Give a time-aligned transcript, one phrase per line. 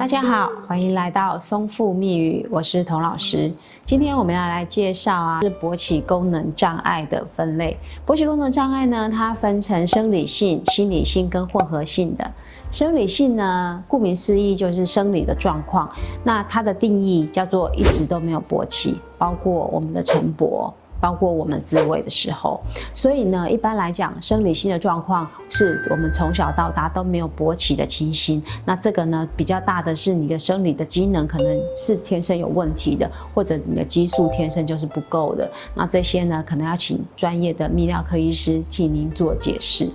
[0.00, 3.52] 大家好，欢迎来到松富密语，我是童老师。
[3.84, 7.76] 今天我们要来介绍啊，是勃起功能障碍的分类。
[8.06, 12.26] 勃起功能障碍呢，它分成生理性、心理性跟混合性的。
[12.72, 15.86] 生理性呢，顾名思义就是生理的状况。
[16.24, 20.72] 那它的定义叫做一直都没有勃起，包括我们的晨勃。
[21.00, 22.60] 包括我们自慰的时候，
[22.92, 28.42] 所以呢，一般来讲，生理性的状况是我们从小到大都没有勃起的情形。
[28.64, 35.50] 那这个呢，比较大的是你的生理的机能可能是天生有问题的，或者你的激素天生就是不够的。
[35.74, 39.88] 那这些呢，可能要请专业的泌尿科医师替您做解释。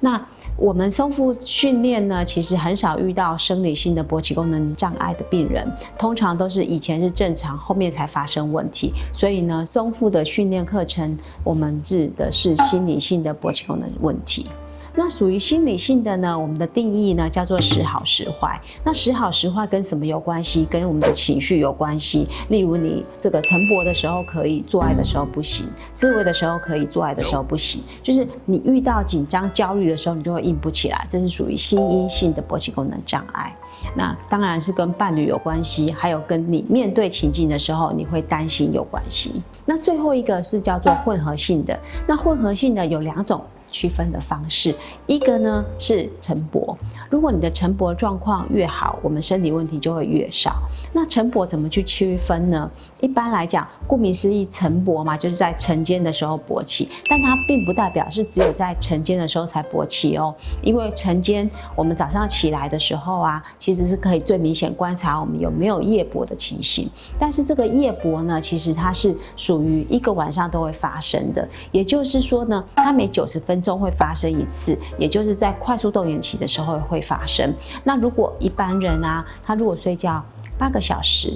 [0.00, 0.20] 那
[0.56, 5.66] 我们松腹训练呢，其实很少遇到生理性的勃起功能障碍的病人，
[5.98, 8.92] 通常都是以前是正常，后面才发生问题。
[9.12, 14.46] 所以呢，松腹的训练课程，我们指的是心理性的勃起功能问题。
[14.94, 16.38] 那属于心理性的呢？
[16.38, 18.60] 我们的定义呢叫做时好时坏。
[18.84, 20.66] 那时好时坏跟什么有关系？
[20.70, 22.28] 跟我们的情绪有关系。
[22.48, 27.80] 例如你这个晨勃的时候可以做爱的时候不行，自慰的时候可以做爱的时候不行。
[28.02, 33.54] 就是你遇到紧张焦虑的时候，你就会硬不起来，这是属于心因性的勃起功能障碍。
[33.96, 39.42] 那当然是跟伴侣有关系，还有跟你面对情境的时候你会担心有关系。
[39.64, 41.78] 那最后一个是叫做混合性的。
[42.06, 43.40] 那混合性的有两种。
[43.72, 44.72] 区分的方式，
[45.06, 46.76] 一个呢是晨勃。
[47.10, 50.54] 如果你的晨勃状况越好，我们生理问题就会越少。
[50.92, 52.70] 那晨勃怎么去区分呢？
[53.00, 60.34] 一般来讲，顾名思义，晨勃嘛，就是在晨间的时候勃起，但它并不代表是只有在晨间的时候才勃起哦。
[60.62, 66.88] 因为晨间我们早上起来的时候啊，其实是可以最明显观察我们有没有夜勃的情形。
[67.18, 77.54] 但是这个夜勃呢，其实它是属于一个晚上都会发生的，也就是说呢，它每九十分中会发生一次，也就是在快速动眼期的时候会发生。
[77.84, 80.22] 那如果一般人啊，他如果睡觉
[80.58, 81.32] 八个小时。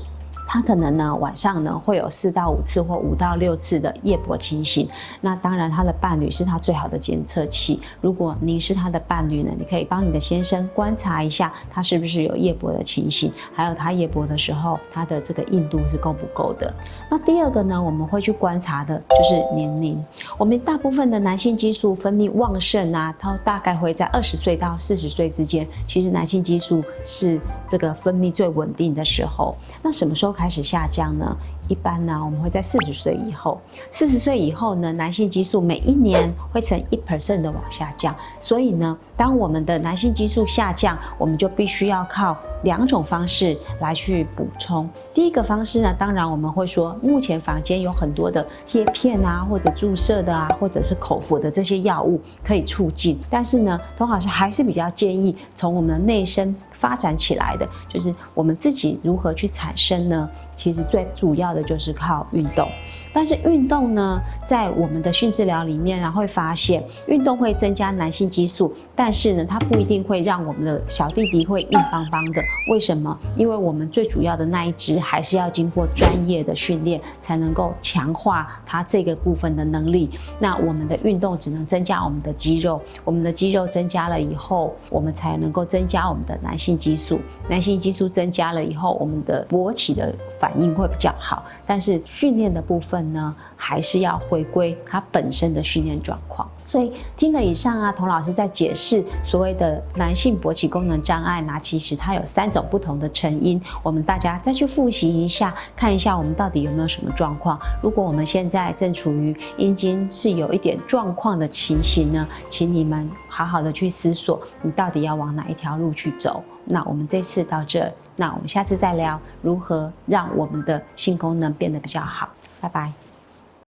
[0.47, 4.89] 他可能呢晚上呢会有四到五次或五到六次的夜勃情形，
[5.21, 7.81] 那当然他的伴侣是他最好的检测器。
[8.01, 16.73] 如果您是他的伴侣呢，你可以帮你的先生观察一下他是不是有夜勃的情形，还有他夜勃的时候他的这个硬度是够不够的。
[17.11, 20.03] 那第二个呢，我们会去观察的就是年龄。
[20.39, 25.67] 我们大部分的男性激素分泌旺盛啊，它大概会在二十岁到四十岁之间。
[25.89, 29.57] 其实男性激素是这个分泌最稳定的时候。
[29.83, 30.36] 那什么时候？
[30.37, 31.37] 开始下降呢？
[31.69, 33.60] 一般呢，我们会在四十岁以后。
[33.91, 38.15] 四十岁以后呢，男性激素每一年会呈一 percent 的往下降。
[38.41, 44.88] 所以呢，当我们的男性激素下降，我们就必须要靠两种方式来去补充。
[45.12, 53.19] 第一个方式呢，当然我们会说，目前坊间有很多的贴片啊，或者注射的啊，或者是口服的这些药物可以促进。
[53.31, 60.28] 但是呢，童老师还是比较建议从我们的内生发展起来的，就是我们自己如何去产生呢？
[60.56, 62.67] 其实最主要的就是靠运动，
[63.12, 72.43] 但是运动呢，在我们的训治疗里面，然后会发现运动会增加男性激素，但是呢，它不一定会让我们的小弟弟会硬邦邦的。
[72.71, 73.16] 为什么？
[73.37, 80.11] 因为我们最主要的那一只还是要经过专业的训练，才能够强化它这个部分的能力。
[80.39, 87.21] 那我们的运动只能增加我们的肌肉，我们的肌肉增加了以后，我们才能够增加我们的男性激素。
[87.49, 90.15] 男性激素增加了以后，我们的勃起的。
[90.47, 96.49] 反应会比较好，但是训练的部分呢，还是要回归它本身的训练状况。
[96.69, 103.60] 所以听了以上啊，童老师在解释所谓的男性勃起功能障碍呢，其实它有三种不同的成因。
[103.82, 107.59] 我们大家再去复习一下，看一下我们到底有没有什么状况。
[107.82, 116.43] 如果我们现在正处于阴茎是有一点状况的情形呢，请你们好好的去思索，你到底要往哪一条路去走。
[116.65, 117.93] 那我们这次到这。
[118.19, 122.31] 那我们下次再聊如何让我们的性功能变得比较好。
[122.62, 123.06] 拜拜。